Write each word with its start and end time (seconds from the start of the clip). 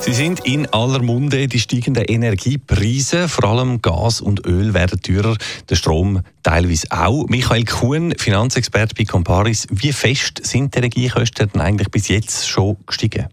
Sie 0.00 0.14
sind 0.14 0.40
in 0.46 0.66
aller 0.72 1.02
Munde. 1.02 1.46
Die 1.46 1.60
steigenden 1.60 2.04
Energiepreise, 2.04 3.28
vor 3.28 3.44
allem 3.44 3.82
Gas 3.82 4.20
und 4.20 4.46
Öl, 4.46 4.72
werden 4.72 5.00
teurer. 5.02 5.36
Der 5.68 5.76
Strom 5.76 6.22
teilweise 6.42 6.86
auch. 6.90 7.26
Michael 7.28 7.64
Kuhn, 7.64 8.14
Finanzexperte 8.16 8.94
bei 8.94 9.04
Comparis. 9.04 9.66
Wie 9.70 9.92
fest 9.92 10.40
sind 10.42 10.74
die 10.74 10.78
Energiekosten 10.78 11.50
denn 11.52 11.60
eigentlich 11.60 11.90
bis 11.90 12.08
jetzt 12.08 12.48
schon 12.48 12.78
gestiegen? 12.86 13.28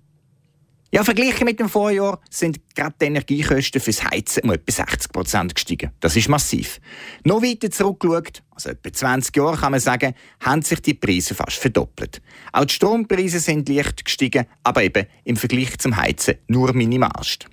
Ja, 0.90 1.04
verglichen 1.04 1.44
mit 1.44 1.60
dem 1.60 1.68
Vorjahr 1.68 2.22
sind 2.30 2.62
gerade 2.74 2.96
die 3.02 3.06
Energiekosten 3.06 3.82
fürs 3.82 4.06
Heizen 4.06 4.44
um 4.44 4.52
etwa 4.52 4.72
60 4.72 5.12
Prozent 5.12 5.54
gestiegen. 5.54 5.92
Das 6.00 6.16
ist 6.16 6.30
massiv. 6.30 6.80
Noch 7.26 7.42
weiter 7.42 7.70
zurückgeschaut, 7.70 8.42
also 8.52 8.70
etwa 8.70 8.94
20 8.94 9.36
Jahre 9.36 9.58
kann 9.58 9.72
man 9.72 9.82
sagen, 9.82 10.14
haben 10.40 10.62
sich 10.62 10.82
die 10.82 10.94
Preise 10.94 11.36
fast 11.36 11.58
verdoppelt. 11.58 12.22
Auch 12.54 12.64
die 12.64 12.74
Strompreise 12.74 13.42
sind 13.42 13.68
leicht 13.68 14.06
gestiegen, 14.06 14.46
aber 14.64 14.82
eben 14.82 15.08
im 15.26 15.36
Vergleich 15.36 15.78
zum 15.78 15.98
Heizen 15.98 16.36
nur 16.48 16.72
minimalst. 16.72 17.48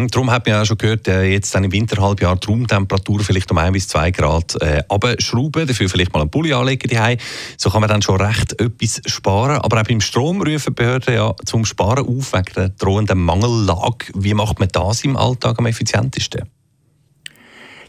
Mhm, 0.00 0.08
darum 0.08 0.30
hat 0.30 0.46
man 0.46 0.56
ja 0.56 0.64
schon 0.64 0.78
gehört, 0.78 1.08
äh, 1.08 1.24
jetzt 1.24 1.54
dann 1.54 1.64
im 1.64 1.72
Winterhalbjahr 1.72 2.36
die 2.36 2.46
Raumtemperatur 2.46 3.20
vielleicht 3.20 3.50
um 3.50 3.58
1 3.58 3.72
bis 3.72 3.88
2 3.88 4.10
Grad 4.10 4.60
äh, 4.60 4.82
abschrauben, 4.88 5.66
dafür 5.66 5.88
vielleicht 5.88 6.12
mal 6.12 6.20
einen 6.20 6.30
Pulli 6.30 6.52
anlegen 6.52 6.88
daheim. 6.88 7.18
So 7.56 7.70
kann 7.70 7.80
man 7.80 7.88
dann 7.88 8.02
schon 8.02 8.20
recht 8.20 8.58
etwas 8.60 9.02
sparen. 9.06 9.58
Aber 9.58 9.80
auch 9.80 9.86
beim 9.86 10.00
Strom 10.00 10.42
rufen 10.42 10.74
Behörden 10.74 11.14
ja 11.14 11.34
zum 11.44 11.64
Sparen 11.64 12.06
auf 12.06 12.32
wegen 12.32 12.54
der 12.54 12.68
drohenden 12.70 13.20
Mangellage. 13.20 14.06
Wie 14.14 14.34
macht 14.34 14.58
man 14.58 14.68
das 14.68 15.04
im 15.04 15.16
Alltag 15.16 15.58
am 15.58 15.66
effizientesten? 15.66 16.48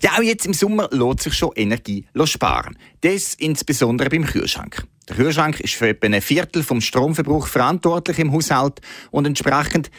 Ja, 0.04 0.12
auch 0.18 0.24
jetzt 0.24 0.48
im 0.48 0.54
Sommer 0.54 0.90
lohnt 0.92 1.22
sich 1.22 1.36
schon 1.36 1.52
Energie 1.56 2.06
sparen. 2.26 2.76
Das 3.02 3.36
insbesondere 3.36 4.10
beim 4.10 4.26
Kühlschrank. 4.26 4.84
Der 5.08 5.16
Kühlschrank 5.16 5.60
ist 5.60 5.76
für 5.76 5.90
etwa 5.90 6.08
ein 6.08 6.22
Viertel 6.22 6.64
vom 6.64 6.82
Stromverbrauch 6.82 7.46
verantwortlich 7.46 8.18
im 8.18 8.32
Haushalt 8.32 8.82
und 9.12 9.28
entsprechend 9.28 9.92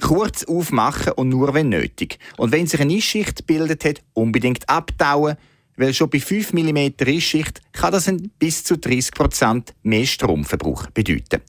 kurz 0.00 0.44
aufmachen 0.44 1.12
und 1.12 1.28
nur 1.28 1.54
wenn 1.54 1.68
nötig. 1.68 2.18
Und 2.36 2.52
wenn 2.52 2.66
sich 2.66 2.80
eine 2.80 2.94
Eisschicht 2.94 3.46
gebildet 3.46 3.84
hat, 3.84 4.02
unbedingt 4.12 4.68
abtauen, 4.68 5.36
weil 5.76 5.92
schon 5.92 6.10
bei 6.10 6.20
5 6.20 6.52
mm 6.52 6.78
Eisschicht 7.04 7.60
kann 7.72 7.92
das 7.92 8.10
bis 8.38 8.64
zu 8.64 8.74
30% 8.74 9.70
mehr 9.82 10.06
Stromverbrauch 10.06 10.90
bedeuten. 10.90 11.42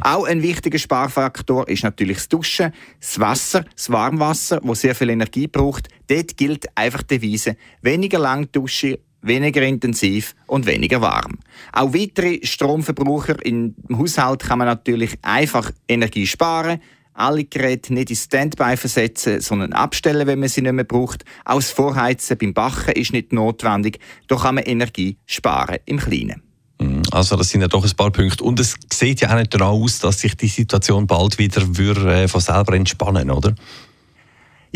Auch 0.00 0.26
ein 0.26 0.42
wichtiger 0.42 0.78
Sparfaktor 0.78 1.68
ist 1.68 1.82
natürlich 1.82 2.18
das 2.18 2.28
Duschen, 2.28 2.72
das 3.00 3.18
Wasser, 3.18 3.64
das 3.74 3.90
Warmwasser, 3.90 4.60
wo 4.62 4.74
sehr 4.74 4.94
viel 4.94 5.10
Energie 5.10 5.48
braucht. 5.48 5.88
Dort 6.06 6.36
gilt 6.36 6.66
einfach 6.76 7.02
die 7.02 7.18
Devise, 7.18 7.56
weniger 7.82 8.18
lang 8.18 8.50
duschen, 8.52 8.96
weniger 9.22 9.62
intensiv 9.62 10.34
und 10.46 10.66
weniger 10.66 11.00
warm. 11.00 11.38
Auch 11.72 11.94
weitere 11.94 12.40
Stromverbraucher 12.44 13.44
im 13.44 13.74
Haushalt 13.92 14.42
kann 14.42 14.58
man 14.58 14.68
natürlich 14.68 15.16
einfach 15.22 15.70
Energie 15.88 16.26
sparen, 16.26 16.80
alle 17.14 17.44
Geräte 17.44 17.94
nicht 17.94 18.10
in 18.10 18.16
Standby 18.16 18.76
versetzen, 18.76 19.40
sondern 19.40 19.72
abstellen, 19.72 20.26
wenn 20.26 20.40
man 20.40 20.48
sie 20.48 20.62
nicht 20.62 20.72
mehr 20.72 20.84
braucht. 20.84 21.24
Auch 21.44 21.56
das 21.56 21.70
Vorheizen 21.70 22.36
beim 22.36 22.52
Bachen 22.52 22.92
ist 22.94 23.12
nicht 23.12 23.32
notwendig. 23.32 23.98
Da 24.28 24.36
kann 24.36 24.56
man 24.56 24.64
Energie 24.64 25.16
sparen 25.26 25.78
im 25.86 25.98
Kleinen. 25.98 26.42
Mhm. 26.80 27.02
Also 27.12 27.36
das 27.36 27.48
sind 27.48 27.60
ja 27.60 27.68
doch 27.68 27.84
ein 27.84 27.96
paar 27.96 28.10
Punkte. 28.10 28.44
Und 28.44 28.60
es 28.60 28.74
sieht 28.92 29.20
ja 29.20 29.30
auch 29.30 29.38
nicht 29.38 29.54
danach 29.54 29.68
aus, 29.68 30.00
dass 30.00 30.20
sich 30.20 30.36
die 30.36 30.48
Situation 30.48 31.06
bald 31.06 31.38
wieder 31.38 31.62
äh, 32.06 32.28
von 32.28 32.40
selber 32.40 32.74
entspannen, 32.74 33.30
oder? 33.30 33.54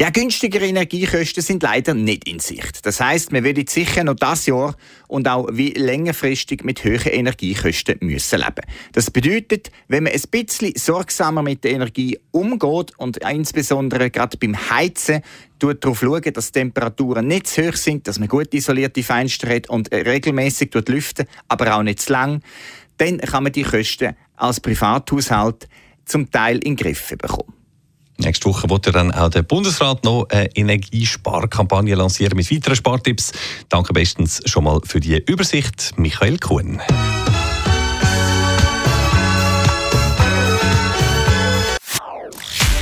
Ja, 0.00 0.10
günstigere 0.10 0.64
Energiekosten 0.64 1.42
sind 1.42 1.64
leider 1.64 1.92
nicht 1.92 2.28
in 2.28 2.38
Sicht. 2.38 2.86
Das 2.86 3.00
heißt, 3.00 3.32
wir 3.32 3.42
werden 3.42 3.66
sicher 3.66 4.04
noch 4.04 4.14
das 4.14 4.46
Jahr 4.46 4.76
und 5.08 5.26
auch 5.26 5.48
wie 5.50 5.70
längerfristig 5.70 6.62
mit 6.62 6.84
hohen 6.84 7.04
Energiekosten 7.04 7.98
müssen 8.02 8.38
leben. 8.38 8.64
Das 8.92 9.10
bedeutet, 9.10 9.72
wenn 9.88 10.04
man 10.04 10.12
ein 10.12 10.22
bisschen 10.30 10.72
sorgsamer 10.76 11.42
mit 11.42 11.64
der 11.64 11.72
Energie 11.72 12.16
umgeht 12.30 12.92
und 12.96 13.16
insbesondere 13.16 14.08
gerade 14.10 14.38
beim 14.38 14.70
Heizen 14.70 15.20
darauf 15.58 15.98
schauen, 15.98 16.32
dass 16.32 16.52
die 16.52 16.60
Temperaturen 16.60 17.26
nicht 17.26 17.48
zu 17.48 17.66
hoch 17.66 17.74
sind, 17.74 18.06
dass 18.06 18.20
man 18.20 18.28
gut 18.28 18.54
isolierte 18.54 19.02
Fenster 19.02 19.52
hat 19.52 19.68
und 19.68 19.90
regelmäßig 19.90 20.72
lüften, 20.86 21.26
aber 21.48 21.74
auch 21.74 21.82
nicht 21.82 22.02
zu 22.02 22.12
lang, 22.12 22.40
dann 22.98 23.18
kann 23.18 23.42
man 23.42 23.50
die 23.50 23.64
Kosten 23.64 24.14
als 24.36 24.60
Privathaushalt 24.60 25.68
zum 26.04 26.30
Teil 26.30 26.58
in 26.58 26.76
den 26.76 26.76
Griff 26.76 27.08
bekommen. 27.18 27.57
Nächste 28.28 28.50
Woche 28.50 28.68
wird 28.68 28.94
dann 28.94 29.10
auch 29.10 29.30
der 29.30 29.40
Bundesrat 29.40 30.04
noch 30.04 30.26
eine 30.28 30.54
Energiesparkampagne 30.54 31.94
lancieren 31.94 32.36
mit 32.36 32.52
weiteren 32.52 32.76
Spartipps. 32.76 33.32
Danke 33.70 33.94
bestens 33.94 34.42
schon 34.44 34.64
mal 34.64 34.80
für 34.84 35.00
die 35.00 35.16
Übersicht, 35.16 35.94
Michael 35.96 36.36
Kuhn. 36.36 36.78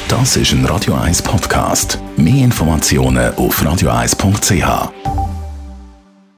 Das 0.08 0.36
ist 0.36 0.50
ein 0.50 0.64
Radio 0.64 0.94
1 0.94 1.22
Podcast. 1.22 2.00
Mehr 2.16 2.42
Informationen 2.42 3.32
auf 3.36 3.62
radio1.ch. 3.62 5.15